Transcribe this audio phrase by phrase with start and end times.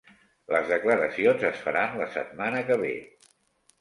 [0.53, 2.95] Les declaracions es faran la setmana que ve